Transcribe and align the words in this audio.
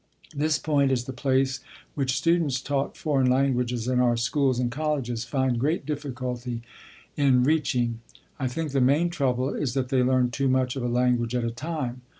This 0.35 0.57
point 0.57 0.91
is 0.91 1.03
the 1.03 1.13
place 1.13 1.59
which 1.93 2.17
students 2.17 2.59
taught 2.59 2.97
foreign 2.97 3.29
languages 3.29 3.87
in 3.87 3.99
our 3.99 4.17
schools 4.17 4.57
and 4.57 4.71
colleges 4.71 5.25
find 5.25 5.59
great 5.59 5.85
difficulty 5.85 6.63
in 7.15 7.43
reaching. 7.43 7.99
I 8.39 8.47
think 8.47 8.71
the 8.71 8.81
main 8.81 9.11
trouble 9.11 9.53
is 9.53 9.75
that 9.75 9.89
they 9.89 10.01
learn 10.01 10.31
too 10.31 10.47
much 10.47 10.75
of 10.75 10.81
a 10.81 10.87
language 10.87 11.35
at 11.35 11.43
a 11.43 11.51
time. 11.51 12.01